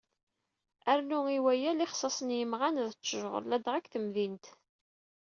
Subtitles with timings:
[0.97, 4.45] Rnu i waya, lexsas n yimɣan d ṭṭjur, ladɣa deg temdint.